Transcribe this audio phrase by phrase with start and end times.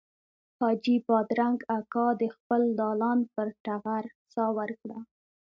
[0.59, 4.97] حاجي بادرنګ اکا د خپل دالان پر ټغر ساه ورکړه.